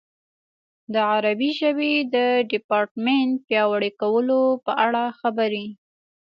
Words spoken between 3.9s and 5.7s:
کولو په اړه خبرې.